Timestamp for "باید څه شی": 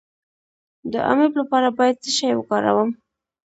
1.77-2.31